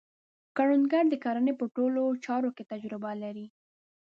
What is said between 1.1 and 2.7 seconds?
کرنې په ټولو چارو کې